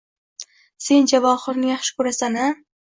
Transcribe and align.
Sen 0.87 1.07
Javohirni 1.13 1.71
yaxshi 1.75 1.99
ko`rasan-a 2.03 2.53